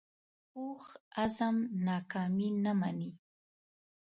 [0.49, 0.83] پوخ
[1.23, 1.55] عزم
[1.85, 3.11] ناکامي نه مني